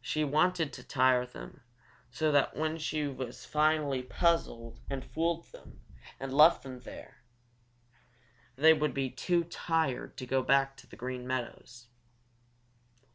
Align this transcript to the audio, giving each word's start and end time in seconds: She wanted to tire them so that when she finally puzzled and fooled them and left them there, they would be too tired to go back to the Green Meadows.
She 0.00 0.24
wanted 0.24 0.72
to 0.72 0.82
tire 0.82 1.26
them 1.26 1.60
so 2.10 2.32
that 2.32 2.56
when 2.56 2.78
she 2.78 3.14
finally 3.30 4.00
puzzled 4.02 4.80
and 4.88 5.04
fooled 5.04 5.52
them 5.52 5.82
and 6.18 6.32
left 6.32 6.62
them 6.62 6.80
there, 6.80 7.18
they 8.56 8.72
would 8.72 8.94
be 8.94 9.10
too 9.10 9.44
tired 9.44 10.16
to 10.16 10.24
go 10.24 10.42
back 10.42 10.78
to 10.78 10.86
the 10.86 10.96
Green 10.96 11.26
Meadows. 11.26 11.88